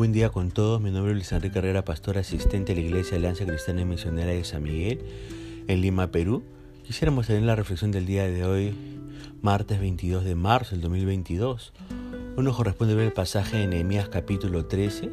buen 0.00 0.12
día 0.12 0.30
con 0.30 0.50
todos. 0.50 0.80
Mi 0.80 0.90
nombre 0.90 1.12
es 1.12 1.16
Luis 1.16 1.30
Enrique 1.32 1.52
Carrera, 1.52 1.84
pastor 1.84 2.16
asistente 2.16 2.74
de 2.74 2.80
la 2.80 2.86
Iglesia 2.86 3.18
Alianza 3.18 3.44
Cristiana 3.44 3.82
y 3.82 3.84
Misionera 3.84 4.30
de 4.30 4.44
San 4.44 4.62
Miguel, 4.62 5.04
en 5.68 5.82
Lima, 5.82 6.10
Perú. 6.10 6.42
Quisiéramos 6.86 7.26
tener 7.26 7.42
la 7.42 7.54
reflexión 7.54 7.90
del 7.90 8.06
día 8.06 8.24
de 8.24 8.46
hoy, 8.46 8.74
martes 9.42 9.78
22 9.78 10.24
de 10.24 10.34
marzo 10.34 10.70
del 10.70 10.80
2022. 10.80 11.74
Hoy 12.34 12.42
nos 12.42 12.56
corresponde 12.56 12.94
ver 12.94 13.08
el 13.08 13.12
pasaje 13.12 13.58
de 13.58 13.66
Nehemías 13.66 14.08
capítulo 14.08 14.64
13 14.64 15.10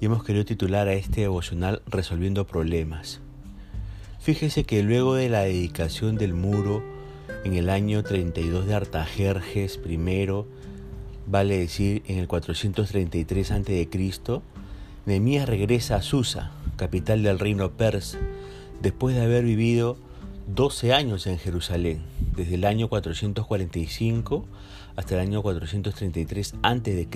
y 0.00 0.04
hemos 0.04 0.24
querido 0.24 0.44
titular 0.44 0.88
a 0.88 0.94
este 0.94 1.20
devocional 1.20 1.82
Resolviendo 1.86 2.44
Problemas. 2.44 3.20
Fíjese 4.18 4.64
que 4.64 4.82
luego 4.82 5.14
de 5.14 5.28
la 5.28 5.42
dedicación 5.42 6.16
del 6.16 6.34
muro 6.34 6.82
en 7.44 7.54
el 7.54 7.70
año 7.70 8.02
32 8.02 8.66
de 8.66 8.74
Artajerjes 8.74 9.78
I, 9.88 9.96
vale 11.26 11.58
decir 11.58 12.02
en 12.06 12.18
el 12.18 12.28
433 12.28 13.50
a.C., 13.50 13.88
Nehemías 15.06 15.48
regresa 15.48 15.96
a 15.96 16.02
Susa, 16.02 16.50
capital 16.76 17.22
del 17.22 17.38
reino 17.38 17.70
persa, 17.72 18.18
después 18.80 19.14
de 19.14 19.22
haber 19.22 19.44
vivido 19.44 19.98
12 20.54 20.94
años 20.94 21.26
en 21.26 21.38
Jerusalén, 21.38 22.02
desde 22.36 22.54
el 22.54 22.64
año 22.64 22.88
445 22.88 24.46
hasta 24.96 25.14
el 25.14 25.20
año 25.20 25.42
433 25.42 26.54
a.C. 26.62 27.08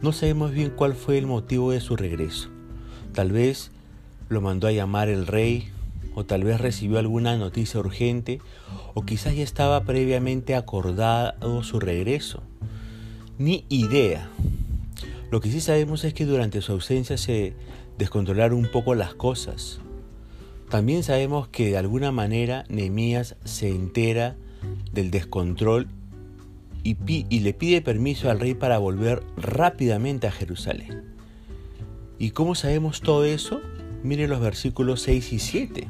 No 0.00 0.12
sabemos 0.12 0.52
bien 0.52 0.70
cuál 0.70 0.94
fue 0.94 1.18
el 1.18 1.26
motivo 1.26 1.72
de 1.72 1.80
su 1.80 1.96
regreso. 1.96 2.48
Tal 3.14 3.32
vez 3.32 3.72
lo 4.28 4.40
mandó 4.40 4.68
a 4.68 4.72
llamar 4.72 5.08
el 5.08 5.26
rey, 5.26 5.70
o 6.14 6.24
tal 6.24 6.44
vez 6.44 6.60
recibió 6.60 6.98
alguna 6.98 7.36
noticia 7.36 7.80
urgente, 7.80 8.40
o 8.94 9.02
quizás 9.02 9.34
ya 9.34 9.42
estaba 9.42 9.82
previamente 9.84 10.54
acordado 10.54 11.62
su 11.64 11.80
regreso 11.80 12.42
ni 13.40 13.64
idea. 13.70 14.28
Lo 15.30 15.40
que 15.40 15.50
sí 15.50 15.62
sabemos 15.62 16.04
es 16.04 16.12
que 16.12 16.26
durante 16.26 16.60
su 16.60 16.72
ausencia 16.72 17.16
se 17.16 17.54
descontrolaron 17.96 18.58
un 18.58 18.70
poco 18.70 18.94
las 18.94 19.14
cosas. 19.14 19.80
También 20.68 21.02
sabemos 21.02 21.48
que 21.48 21.70
de 21.70 21.78
alguna 21.78 22.12
manera 22.12 22.64
Nehemías 22.68 23.36
se 23.44 23.70
entera 23.70 24.36
del 24.92 25.10
descontrol 25.10 25.88
y, 26.82 26.94
le 27.40 27.54
pide 27.54 27.80
permiso 27.80 28.30
al 28.30 28.40
rey 28.40 28.52
para 28.52 28.76
volver 28.76 29.22
rápidamente 29.38 30.26
a 30.26 30.32
Jerusalén. 30.32 31.04
¿Y 32.18 32.32
cómo 32.32 32.54
sabemos 32.54 33.00
todo 33.00 33.24
eso? 33.24 33.62
Miren 34.02 34.28
los 34.28 34.40
versículos 34.40 35.00
6 35.00 35.32
y 35.32 35.38
7. 35.38 35.88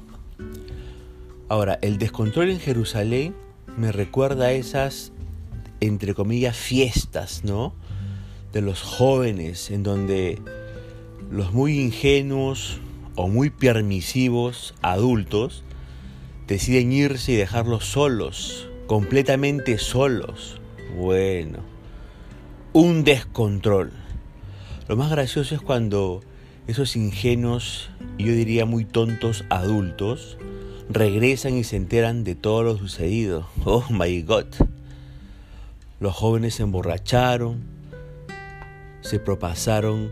Ahora, 1.48 1.80
el 1.82 1.98
descontrol 1.98 2.50
en 2.50 2.60
Jerusalén 2.60 3.34
me 3.76 3.90
recuerda 3.90 4.46
a 4.46 4.52
esas 4.52 5.12
entre 5.81 6.14
comillas, 6.14 6.56
fiestas, 6.56 7.42
¿no? 7.45 7.75
De 8.53 8.61
los 8.61 8.83
jóvenes, 8.83 9.70
en 9.70 9.83
donde 9.83 10.39
los 11.31 11.53
muy 11.53 11.78
ingenuos 11.78 12.78
o 13.14 13.28
muy 13.28 13.50
permisivos 13.50 14.75
adultos 14.83 15.62
deciden 16.47 16.92
irse 16.92 17.33
y 17.33 17.36
dejarlos 17.36 17.84
solos, 17.84 18.69
completamente 18.86 19.78
solos. 19.78 20.61
Bueno, 20.97 21.58
un 22.73 23.05
descontrol. 23.05 23.92
Lo 24.89 24.97
más 24.97 25.11
gracioso 25.11 25.55
es 25.55 25.61
cuando 25.61 26.23
esos 26.67 26.97
ingenuos, 26.97 27.91
yo 28.19 28.33
diría 28.33 28.64
muy 28.64 28.84
tontos 28.84 29.45
adultos, 29.48 30.36
regresan 30.89 31.56
y 31.56 31.64
se 31.64 31.77
enteran 31.77 32.25
de 32.25 32.34
todo 32.34 32.64
lo 32.64 32.77
sucedido. 32.77 33.48
Oh 33.64 33.84
my 33.91 34.23
God. 34.23 34.47
Los 36.00 36.14
jóvenes 36.14 36.54
se 36.54 36.62
emborracharon, 36.62 37.60
se 39.02 39.18
propasaron 39.18 40.11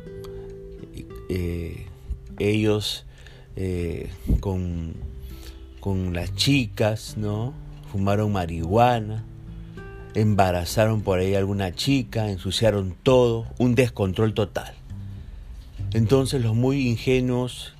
eh, 1.30 1.86
ellos 2.38 3.06
eh, 3.56 4.10
con, 4.40 4.94
con 5.80 6.12
las 6.12 6.34
chicas, 6.34 7.16
¿no? 7.16 7.54
Fumaron 7.90 8.32
marihuana, 8.32 9.24
embarazaron 10.14 11.00
por 11.00 11.20
ahí 11.20 11.34
a 11.34 11.38
alguna 11.38 11.72
chica, 11.72 12.30
ensuciaron 12.30 12.94
todo, 13.02 13.46
un 13.58 13.74
descontrol 13.74 14.34
total. 14.34 14.74
Entonces 15.94 16.42
los 16.42 16.54
muy 16.54 16.86
ingenuos 16.86 17.72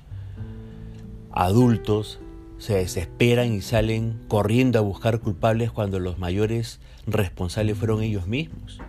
adultos 1.31 2.19
se 2.57 2.73
desesperan 2.73 3.53
y 3.53 3.61
salen 3.61 4.19
corriendo 4.27 4.79
a 4.79 4.81
buscar 4.81 5.19
culpables 5.19 5.71
cuando 5.71 5.99
los 5.99 6.17
mayores 6.17 6.79
responsables 7.11 7.77
fueron 7.77 8.01
ellos 8.03 8.27
mismos. 8.27 8.79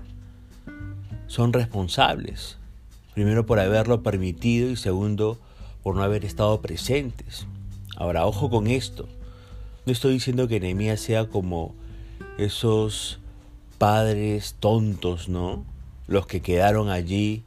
Son 1.26 1.52
responsables, 1.52 2.58
primero 3.14 3.46
por 3.46 3.60
haberlo 3.60 4.02
permitido 4.02 4.70
y 4.70 4.76
segundo 4.76 5.38
por 5.82 5.96
no 5.96 6.02
haber 6.02 6.24
estado 6.24 6.60
presentes. 6.60 7.46
Ahora, 7.96 8.26
ojo 8.26 8.50
con 8.50 8.66
esto. 8.66 9.08
No 9.86 9.92
estoy 9.92 10.14
diciendo 10.14 10.48
que 10.48 10.60
Nehemías 10.60 11.00
sea 11.00 11.28
como 11.28 11.74
esos 12.38 13.20
padres 13.78 14.56
tontos, 14.58 15.28
¿no? 15.28 15.64
Los 16.06 16.26
que 16.26 16.40
quedaron 16.40 16.88
allí 16.90 17.44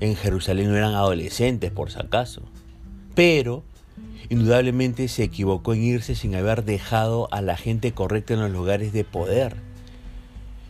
en 0.00 0.16
Jerusalén 0.16 0.68
no 0.68 0.76
eran 0.76 0.94
adolescentes, 0.94 1.70
por 1.70 1.90
si 1.90 1.98
acaso. 1.98 2.42
Pero 3.14 3.62
Indudablemente 4.30 5.08
se 5.08 5.22
equivocó 5.22 5.74
en 5.74 5.82
irse 5.82 6.14
sin 6.14 6.34
haber 6.34 6.64
dejado 6.64 7.28
a 7.30 7.42
la 7.42 7.56
gente 7.56 7.92
correcta 7.92 8.34
en 8.34 8.40
los 8.40 8.50
lugares 8.50 8.92
de 8.92 9.04
poder. 9.04 9.56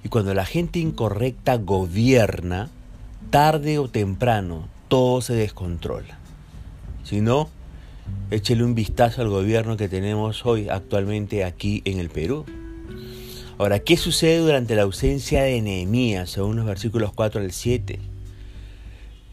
Y 0.05 0.11
cuando 0.11 0.35
la 0.35 0.45
gente 0.45 0.79
incorrecta 0.79 1.57
gobierna, 1.57 2.71
tarde 3.31 3.79
o 3.79 3.89
temprano 3.89 4.69
todo 4.89 5.21
se 5.23 5.35
descontrola. 5.35 6.19
Si 7.03 7.21
no, 7.21 7.49
échele 8.31 8.63
un 8.63 8.75
vistazo 8.75 9.23
al 9.23 9.29
gobierno 9.29 9.77
que 9.77 9.89
tenemos 9.89 10.47
hoy 10.47 10.69
actualmente 10.69 11.45
aquí 11.45 11.83
en 11.85 11.99
el 11.99 12.11
Perú. 12.11 12.45
Ahora, 13.59 13.81
¿qué 13.81 13.97
sucede 13.97 14.39
durante 14.39 14.75
la 14.75 14.83
ausencia 14.83 15.43
de 15.43 15.61
Nehemías, 15.63 16.31
según 16.31 16.57
los 16.57 16.67
versículos 16.67 17.13
4 17.13 17.41
al 17.41 17.53
7? 17.53 17.99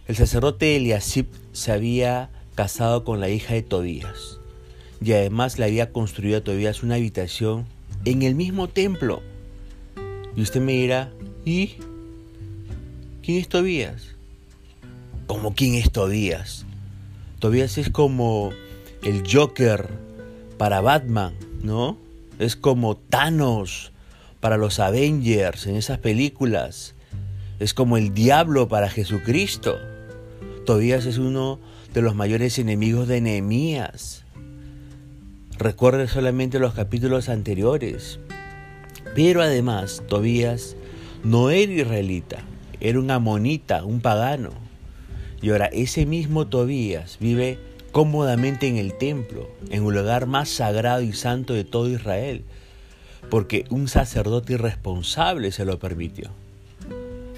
El 0.07 0.15
sacerdote 0.15 0.75
Eliasib 0.75 1.27
se 1.51 1.71
había 1.71 2.29
casado 2.55 3.03
con 3.03 3.19
la 3.19 3.29
hija 3.29 3.53
de 3.53 3.61
Tobías. 3.61 4.39
Y 5.03 5.13
además 5.13 5.57
le 5.57 5.65
había 5.65 5.91
construido 5.91 6.37
a 6.37 6.43
Tobías 6.43 6.83
una 6.83 6.95
habitación 6.95 7.65
en 8.05 8.21
el 8.21 8.35
mismo 8.35 8.67
templo. 8.67 9.21
Y 10.35 10.41
usted 10.41 10.61
me 10.61 10.73
dirá, 10.73 11.11
¿y 11.45 11.75
quién 13.21 13.37
es 13.37 13.49
Tobías? 13.49 14.15
¿Cómo 15.27 15.53
quién 15.53 15.75
es 15.75 15.91
Tobías? 15.91 16.65
Tobías 17.39 17.77
es 17.77 17.89
como 17.89 18.51
el 19.03 19.23
Joker 19.29 19.89
para 20.57 20.81
Batman, 20.81 21.33
¿no? 21.63 21.97
Es 22.39 22.55
como 22.55 22.95
Thanos 22.95 23.91
para 24.39 24.57
los 24.57 24.79
Avengers 24.79 25.67
en 25.67 25.75
esas 25.75 25.99
películas. 25.99 26.95
Es 27.59 27.73
como 27.73 27.97
el 27.97 28.13
diablo 28.13 28.67
para 28.67 28.89
Jesucristo. 28.89 29.77
Tobías 30.65 31.05
es 31.05 31.17
uno 31.17 31.59
de 31.93 32.01
los 32.01 32.15
mayores 32.15 32.57
enemigos 32.59 33.07
de 33.07 33.21
Nehemías. 33.21 34.23
Recuerde 35.57 36.07
solamente 36.07 36.57
los 36.57 36.73
capítulos 36.73 37.29
anteriores. 37.29 38.19
Pero 39.15 39.41
además, 39.41 40.03
Tobías 40.07 40.75
no 41.23 41.49
era 41.49 41.71
israelita, 41.71 42.43
era 42.79 42.99
un 42.99 43.11
amonita, 43.11 43.83
un 43.83 44.01
pagano. 44.01 44.51
Y 45.41 45.49
ahora 45.49 45.67
ese 45.67 46.05
mismo 46.05 46.47
Tobías 46.47 47.17
vive 47.19 47.59
cómodamente 47.91 48.67
en 48.67 48.77
el 48.77 48.97
templo, 48.97 49.49
en 49.69 49.83
un 49.83 49.93
lugar 49.93 50.27
más 50.27 50.49
sagrado 50.49 51.01
y 51.01 51.13
santo 51.13 51.53
de 51.53 51.63
todo 51.63 51.89
Israel, 51.89 52.43
porque 53.29 53.65
un 53.69 53.87
sacerdote 53.87 54.53
irresponsable 54.53 55.51
se 55.51 55.65
lo 55.65 55.79
permitió. 55.79 56.29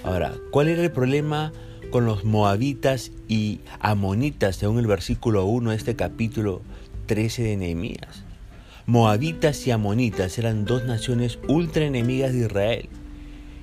Ahora, 0.04 0.34
¿cuál 0.50 0.68
era 0.68 0.82
el 0.82 0.92
problema 0.92 1.52
con 1.94 2.06
los 2.06 2.24
moabitas 2.24 3.12
y 3.28 3.60
amonitas, 3.78 4.56
según 4.56 4.80
el 4.80 4.86
versículo 4.88 5.44
1 5.44 5.70
de 5.70 5.76
este 5.76 5.94
capítulo 5.94 6.60
13 7.06 7.44
de 7.44 7.56
Nehemías. 7.56 8.24
Moabitas 8.86 9.66
y 9.66 9.70
amonitas 9.70 10.38
eran 10.38 10.64
dos 10.64 10.84
naciones 10.84 11.38
ultra 11.48 11.84
enemigas 11.84 12.32
de 12.32 12.40
Israel. 12.40 12.88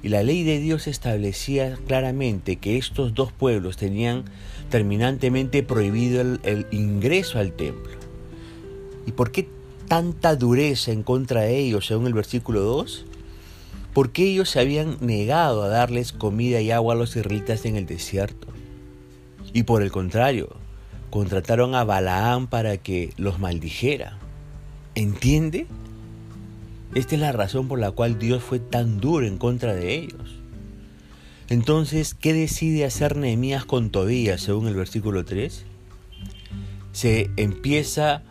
Y 0.03 0.09
la 0.09 0.23
ley 0.23 0.43
de 0.43 0.59
Dios 0.59 0.87
establecía 0.87 1.77
claramente 1.85 2.55
que 2.55 2.77
estos 2.77 3.13
dos 3.13 3.31
pueblos 3.31 3.77
tenían 3.77 4.25
terminantemente 4.69 5.61
prohibido 5.61 6.21
el, 6.21 6.65
ingreso 6.71 7.37
al 7.37 7.53
templo. 7.53 7.93
¿Y 9.05 9.11
por 9.11 9.31
qué 9.31 9.47
tanta 9.87 10.35
dureza 10.35 10.91
en 10.91 11.03
contra 11.03 11.41
de 11.41 11.57
ellos, 11.59 11.85
según 11.85 12.07
el 12.07 12.13
versículo 12.13 12.61
2? 12.61 13.05
porque 13.93 14.23
ellos 14.23 14.49
se 14.49 14.59
habían 14.59 14.97
negado 15.01 15.63
a 15.63 15.67
darles 15.67 16.13
comida 16.13 16.61
y 16.61 16.71
agua 16.71 16.93
a 16.93 16.97
los 16.97 17.15
israelitas 17.15 17.65
en 17.65 17.75
el 17.75 17.85
desierto. 17.85 18.47
Y 19.53 19.63
por 19.63 19.81
el 19.81 19.91
contrario, 19.91 20.55
contrataron 21.09 21.75
a 21.75 21.83
Balaam 21.83 22.47
para 22.47 22.77
que 22.77 23.13
los 23.17 23.39
maldijera. 23.39 24.17
¿Entiende? 24.95 25.67
Esta 26.93 27.15
es 27.15 27.21
la 27.21 27.31
razón 27.31 27.67
por 27.67 27.79
la 27.79 27.91
cual 27.91 28.19
Dios 28.19 28.43
fue 28.43 28.59
tan 28.59 28.99
duro 28.99 29.25
en 29.25 29.37
contra 29.37 29.73
de 29.73 29.95
ellos. 29.95 30.41
Entonces, 31.47 32.13
¿qué 32.13 32.33
decide 32.33 32.85
hacer 32.85 33.15
Nehemías 33.15 33.65
con 33.65 33.89
Tobías 33.89 34.41
según 34.41 34.67
el 34.67 34.75
versículo 34.75 35.25
3? 35.25 35.65
Se 36.91 37.29
empieza 37.37 38.23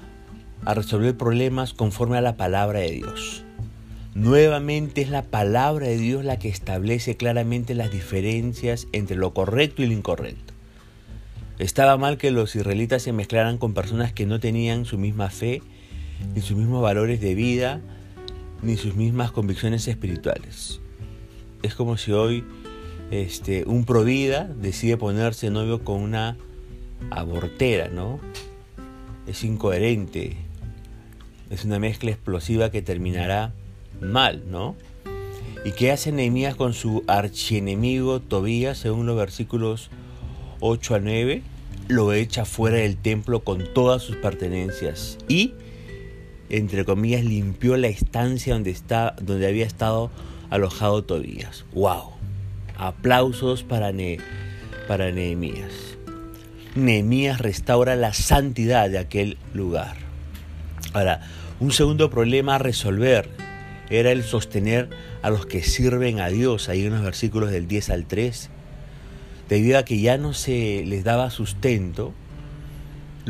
a 0.64 0.74
resolver 0.74 1.16
problemas 1.16 1.72
conforme 1.72 2.18
a 2.18 2.22
la 2.22 2.36
palabra 2.36 2.80
de 2.80 2.90
Dios. 2.90 3.44
Nuevamente 4.14 5.02
es 5.02 5.08
la 5.08 5.22
palabra 5.22 5.86
de 5.86 5.96
Dios 5.96 6.24
la 6.24 6.38
que 6.38 6.48
establece 6.48 7.16
claramente 7.16 7.74
las 7.74 7.90
diferencias 7.90 8.88
entre 8.92 9.16
lo 9.16 9.32
correcto 9.32 9.82
y 9.82 9.86
lo 9.86 9.92
incorrecto. 9.92 10.52
Estaba 11.58 11.96
mal 11.96 12.18
que 12.18 12.30
los 12.30 12.56
israelitas 12.56 13.02
se 13.02 13.12
mezclaran 13.12 13.58
con 13.58 13.72
personas 13.72 14.12
que 14.12 14.26
no 14.26 14.40
tenían 14.40 14.84
su 14.84 14.98
misma 14.98 15.30
fe, 15.30 15.62
ni 16.34 16.40
sus 16.40 16.56
mismos 16.56 16.82
valores 16.82 17.20
de 17.20 17.34
vida, 17.34 17.80
ni 18.62 18.76
sus 18.76 18.94
mismas 18.94 19.32
convicciones 19.32 19.88
espirituales. 19.88 20.80
Es 21.62 21.74
como 21.74 21.96
si 21.96 22.12
hoy 22.12 22.44
este, 23.10 23.64
un 23.66 23.84
provida 23.84 24.44
decide 24.44 24.96
ponerse 24.96 25.50
novio 25.50 25.84
con 25.84 26.00
una 26.00 26.36
abortera, 27.10 27.88
¿no? 27.88 28.20
Es 29.26 29.44
incoherente. 29.44 30.36
Es 31.50 31.64
una 31.64 31.78
mezcla 31.78 32.10
explosiva 32.10 32.70
que 32.70 32.82
terminará 32.82 33.52
mal, 34.00 34.44
¿no? 34.48 34.76
¿Y 35.64 35.72
qué 35.72 35.90
hace 35.90 36.12
Nehemías 36.12 36.54
con 36.54 36.72
su 36.72 37.04
archienemigo 37.06 38.20
Tobías, 38.20 38.78
según 38.78 39.06
los 39.06 39.16
versículos 39.16 39.90
8 40.60 40.94
a 40.94 40.98
9? 41.00 41.42
Lo 41.88 42.12
echa 42.12 42.44
fuera 42.44 42.78
del 42.78 42.96
templo 42.96 43.44
con 43.44 43.74
todas 43.74 44.02
sus 44.02 44.16
pertenencias 44.16 45.18
y, 45.28 45.54
entre 46.50 46.84
comillas, 46.84 47.24
limpió 47.24 47.76
la 47.76 47.88
estancia 47.88 48.54
donde, 48.54 48.70
está, 48.70 49.14
donde 49.20 49.46
había 49.46 49.64
estado 49.64 50.10
alojado 50.50 51.04
Tobías. 51.04 51.64
¡Wow! 51.72 52.10
Aplausos 52.76 53.62
para, 53.62 53.92
para 54.88 55.12
Nehemías. 55.12 55.72
Nehemías 56.74 57.40
restaura 57.40 57.96
la 57.96 58.12
santidad 58.12 58.90
de 58.90 58.98
aquel 58.98 59.38
lugar. 59.54 59.96
Ahora, 60.92 61.22
un 61.60 61.72
segundo 61.72 62.10
problema 62.10 62.56
a 62.56 62.58
resolver 62.58 63.28
era 63.90 64.12
el 64.12 64.22
sostener 64.22 64.88
a 65.22 65.30
los 65.30 65.46
que 65.46 65.62
sirven 65.62 66.20
a 66.20 66.28
Dios, 66.28 66.68
ahí 66.68 66.84
en 66.84 66.92
los 66.92 67.02
versículos 67.02 67.50
del 67.50 67.68
10 67.68 67.90
al 67.90 68.06
3. 68.06 68.50
Debido 69.48 69.78
a 69.78 69.84
que 69.84 70.00
ya 70.00 70.16
no 70.16 70.32
se 70.32 70.84
les 70.86 71.02
daba 71.04 71.30
sustento, 71.30 72.14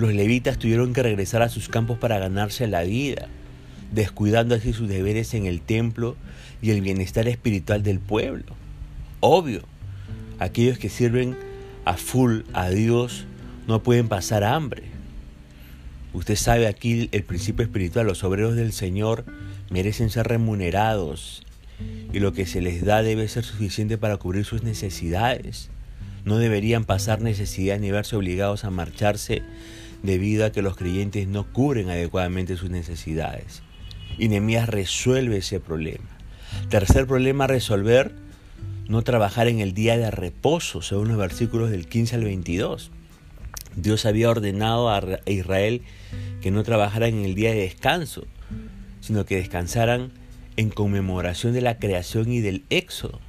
los 0.00 0.14
levitas 0.14 0.58
tuvieron 0.58 0.94
que 0.94 1.02
regresar 1.02 1.42
a 1.42 1.50
sus 1.50 1.68
campos 1.68 1.98
para 1.98 2.18
ganarse 2.18 2.66
la 2.66 2.82
vida, 2.82 3.28
descuidando 3.92 4.54
así 4.54 4.72
sus 4.72 4.88
deberes 4.88 5.34
en 5.34 5.46
el 5.46 5.60
templo 5.60 6.16
y 6.62 6.70
el 6.70 6.80
bienestar 6.80 7.28
espiritual 7.28 7.82
del 7.82 8.00
pueblo. 8.00 8.56
Obvio, 9.20 9.62
aquellos 10.38 10.78
que 10.78 10.88
sirven 10.88 11.36
a 11.84 11.98
full 11.98 12.40
a 12.54 12.70
Dios 12.70 13.26
no 13.68 13.82
pueden 13.82 14.08
pasar 14.08 14.42
hambre. 14.42 14.84
Usted 16.14 16.36
sabe 16.36 16.66
aquí 16.66 17.10
el 17.12 17.22
principio 17.22 17.64
espiritual, 17.64 18.06
los 18.06 18.24
obreros 18.24 18.56
del 18.56 18.72
Señor 18.72 19.24
merecen 19.70 20.08
ser 20.08 20.26
remunerados 20.26 21.42
y 22.12 22.20
lo 22.20 22.32
que 22.32 22.46
se 22.46 22.62
les 22.62 22.84
da 22.84 23.02
debe 23.02 23.28
ser 23.28 23.44
suficiente 23.44 23.98
para 23.98 24.16
cubrir 24.16 24.46
sus 24.46 24.62
necesidades. 24.62 25.68
No 26.24 26.38
deberían 26.38 26.84
pasar 26.84 27.20
necesidad 27.20 27.78
ni 27.78 27.90
verse 27.90 28.16
obligados 28.16 28.64
a 28.64 28.70
marcharse 28.70 29.42
debido 30.02 30.44
a 30.44 30.52
que 30.52 30.62
los 30.62 30.76
creyentes 30.76 31.28
no 31.28 31.52
cubren 31.52 31.90
adecuadamente 31.90 32.56
sus 32.56 32.70
necesidades. 32.70 33.62
Y 34.18 34.28
Nehemías 34.28 34.68
resuelve 34.68 35.38
ese 35.38 35.60
problema. 35.60 36.08
Tercer 36.68 37.06
problema 37.06 37.46
resolver, 37.46 38.14
no 38.88 39.02
trabajar 39.02 39.48
en 39.48 39.60
el 39.60 39.72
día 39.72 39.96
de 39.96 40.10
reposo, 40.10 40.82
según 40.82 41.08
los 41.08 41.16
versículos 41.16 41.70
del 41.70 41.86
15 41.86 42.16
al 42.16 42.24
22. 42.24 42.90
Dios 43.76 44.04
había 44.04 44.30
ordenado 44.30 44.90
a 44.90 45.20
Israel 45.26 45.82
que 46.40 46.50
no 46.50 46.64
trabajaran 46.64 47.10
en 47.10 47.24
el 47.24 47.34
día 47.34 47.50
de 47.50 47.60
descanso, 47.60 48.26
sino 49.00 49.24
que 49.24 49.36
descansaran 49.36 50.12
en 50.56 50.70
conmemoración 50.70 51.52
de 51.52 51.60
la 51.60 51.78
creación 51.78 52.32
y 52.32 52.40
del 52.40 52.64
éxodo. 52.70 53.20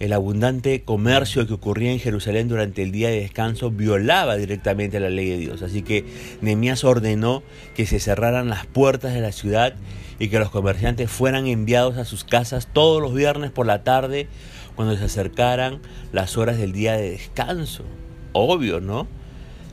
El 0.00 0.12
abundante 0.12 0.82
comercio 0.82 1.46
que 1.46 1.54
ocurría 1.54 1.92
en 1.92 2.00
Jerusalén 2.00 2.48
durante 2.48 2.82
el 2.82 2.90
día 2.90 3.08
de 3.08 3.20
descanso 3.20 3.70
violaba 3.70 4.36
directamente 4.36 4.98
la 4.98 5.10
ley 5.10 5.28
de 5.30 5.36
Dios. 5.38 5.62
Así 5.62 5.82
que 5.82 6.04
Nehemías 6.40 6.82
ordenó 6.82 7.42
que 7.76 7.86
se 7.86 8.00
cerraran 8.00 8.48
las 8.48 8.66
puertas 8.66 9.14
de 9.14 9.20
la 9.20 9.30
ciudad 9.30 9.74
y 10.18 10.28
que 10.28 10.38
los 10.38 10.50
comerciantes 10.50 11.10
fueran 11.10 11.46
enviados 11.46 11.98
a 11.98 12.04
sus 12.04 12.24
casas 12.24 12.68
todos 12.72 13.00
los 13.00 13.14
viernes 13.14 13.50
por 13.50 13.66
la 13.66 13.84
tarde 13.84 14.28
cuando 14.74 14.96
se 14.96 15.04
acercaran 15.04 15.80
las 16.12 16.36
horas 16.36 16.58
del 16.58 16.72
día 16.72 16.94
de 16.94 17.10
descanso. 17.10 17.84
Obvio, 18.32 18.80
¿no? 18.80 19.06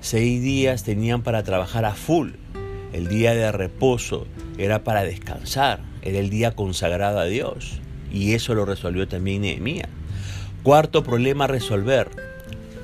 Seis 0.02 0.42
días 0.42 0.84
tenían 0.84 1.24
para 1.24 1.44
trabajar 1.44 1.86
a 1.86 1.96
full. 1.96 2.32
El 2.94 3.08
día 3.08 3.36
de 3.36 3.52
reposo 3.52 4.28
era 4.58 4.84
para 4.84 5.04
descansar, 5.04 5.82
era 6.02 6.20
el 6.20 6.30
día 6.30 6.56
consagrado 6.56 7.20
a 7.20 7.26
Dios. 7.26 7.80
Y 8.12 8.34
eso 8.34 8.56
lo 8.56 8.66
resolvió 8.66 9.08
también 9.08 9.42
Nehemías. 9.42 9.90
Cuarto 10.64 11.04
problema 11.04 11.48
resolver, 11.48 12.10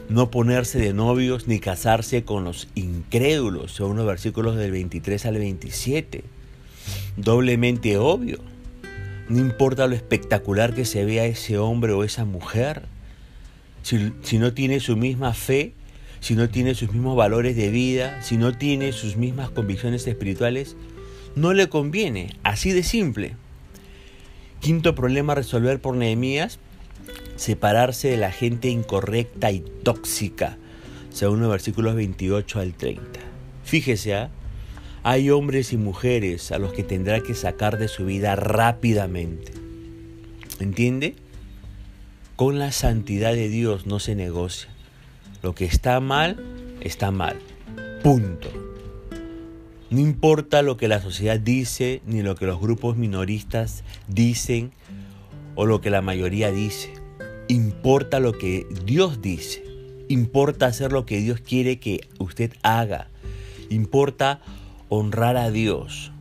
no 0.10 0.32
ponerse 0.32 0.80
de 0.80 0.94
novios 0.94 1.48
ni 1.48 1.60
casarse 1.60 2.24
con 2.24 2.44
los 2.44 2.68
incrédulos, 2.76 3.74
según 3.74 3.98
los 3.98 4.06
versículos 4.06 4.56
del 4.56 4.72
23 4.72 5.26
al 5.26 5.38
27 5.38 6.24
doblemente 7.18 7.98
obvio. 7.98 8.40
No 9.30 9.40
importa 9.40 9.88
lo 9.88 9.96
espectacular 9.96 10.74
que 10.74 10.86
se 10.86 11.06
vea 11.06 11.26
ese 11.26 11.58
hombre 11.58 11.94
o 11.94 12.04
esa 12.04 12.26
mujer, 12.26 12.84
si, 13.82 14.38
no 14.38 14.54
tiene 14.54 14.80
su 14.80 14.98
misma 14.98 15.34
fe, 15.34 15.74
si 16.20 16.36
no 16.36 16.50
tiene 16.50 16.76
sus 16.76 16.92
mismos 16.92 17.16
valores 17.16 17.56
de 17.56 17.70
vida, 17.70 18.22
si 18.22 18.38
no 18.38 18.56
tiene 18.58 18.92
sus 18.92 19.16
mismas 19.16 19.50
convicciones 19.50 20.06
espirituales, 20.08 20.76
no 21.36 21.54
le 21.54 21.70
conviene, 21.70 22.36
así 22.44 22.72
de 22.72 22.84
simple. 22.84 23.36
Quinto 24.60 24.96
problema 24.96 25.36
resolver 25.36 25.80
por 25.80 25.96
Nehemías, 25.96 26.60
separarse 27.36 28.10
de 28.10 28.18
la 28.18 28.32
gente 28.32 28.70
incorrecta 28.70 29.52
y 29.52 29.64
tóxica, 29.84 30.58
según 31.12 31.42
los 31.42 31.50
versículos 31.50 31.96
28 31.96 32.60
al 32.60 32.74
30. 32.74 33.20
Fíjese, 33.64 34.16
¿ah? 34.16 34.30
Hay 35.04 35.30
hombres 35.30 35.72
y 35.72 35.78
mujeres 35.78 36.52
a 36.52 36.58
los 36.58 36.74
que 36.74 36.84
tendrá 36.84 37.22
que 37.22 37.36
sacar 37.36 37.78
de 37.78 37.88
su 37.88 38.06
vida 38.06 38.36
rápidamente. 38.36 39.52
¿Entiende? 40.60 41.16
Con 42.36 42.58
la 42.58 42.72
santidad 42.72 43.34
de 43.34 43.48
Dios 43.48 43.86
no 43.86 44.00
se 44.00 44.16
negocia. 44.16 44.70
Lo 45.44 45.54
que 45.54 45.66
está 45.66 46.00
mal, 46.00 46.44
está 46.82 47.12
mal. 47.12 47.38
Punto. 48.02 48.50
No 49.92 50.00
importa 50.00 50.64
lo 50.64 50.76
que 50.76 50.88
la 50.88 51.02
sociedad 51.02 51.40
dice, 51.40 52.02
ni 52.08 52.24
lo 52.24 52.36
que 52.36 52.48
los 52.48 52.60
grupos 52.60 52.98
minoristas 52.98 53.84
dicen, 54.08 54.72
o 55.54 55.66
lo 55.66 55.82
que 55.82 55.92
la 55.92 56.02
mayoría 56.02 56.52
dice. 56.52 57.05
Importa 57.48 58.20
lo 58.20 58.34
que 58.34 58.66
Dios 58.86 59.22
dice. 59.22 59.64
Importa 60.08 60.66
hacer 60.66 60.92
lo 60.92 61.06
que 61.06 61.20
Dios 61.20 61.42
quiere 61.42 61.78
que 61.78 62.08
usted 62.18 62.54
haga. 62.64 63.10
Importa 63.70 64.42
honrar 64.90 65.38
a 65.38 65.52
Dios, 65.52 66.12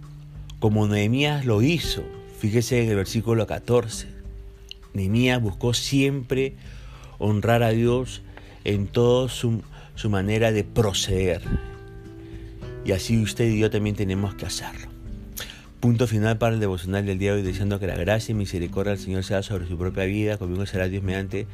como 0.60 0.86
Nehemías 0.86 1.46
lo 1.46 1.62
hizo. 1.62 2.02
Fíjese 2.38 2.82
en 2.82 2.90
el 2.90 2.96
versículo 2.96 3.46
14. 3.46 4.08
Nehemías 4.92 5.40
buscó 5.40 5.72
siempre 5.72 6.56
honrar 7.18 7.62
a 7.62 7.70
Dios 7.70 8.22
en 8.64 8.86
toda 8.86 9.30
su, 9.30 9.62
su 9.94 10.10
manera 10.10 10.52
de 10.52 10.64
proceder. 10.64 11.42
Y 12.84 12.92
así 12.92 13.16
usted 13.22 13.50
y 13.50 13.58
yo 13.58 13.70
también 13.70 13.96
tenemos 13.96 14.34
que 14.34 14.44
hacerlo. 14.44 14.93
Punto 15.84 16.06
final 16.06 16.38
para 16.38 16.54
el 16.54 16.60
devocional 16.60 17.04
del 17.04 17.18
día 17.18 17.32
de 17.32 17.40
hoy, 17.40 17.42
deseando 17.42 17.78
que 17.78 17.86
la 17.86 17.94
gracia 17.94 18.32
y 18.32 18.34
misericordia 18.34 18.92
del 18.92 19.02
Señor 19.02 19.22
sea 19.22 19.42
sobre 19.42 19.68
su 19.68 19.76
propia 19.76 20.04
vida. 20.04 20.38
Conmigo 20.38 20.64
será 20.64 20.88
Dios 20.88 21.02
mediante. 21.02 21.46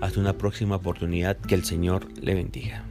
Hasta 0.00 0.20
una 0.20 0.34
próxima 0.34 0.76
oportunidad. 0.76 1.36
Que 1.36 1.56
el 1.56 1.64
Señor 1.64 2.06
le 2.20 2.36
bendiga. 2.36 2.84